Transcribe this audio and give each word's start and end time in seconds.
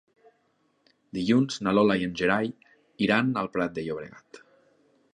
Dilluns 1.17 1.59
na 1.67 1.75
Lola 1.79 1.99
i 2.03 2.07
en 2.07 2.17
Gerai 2.23 2.51
iran 3.09 3.33
al 3.43 3.55
Prat 3.59 3.77
de 3.79 3.89
Llobregat. 3.89 4.45